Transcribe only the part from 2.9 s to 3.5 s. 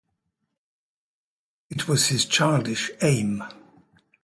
aim.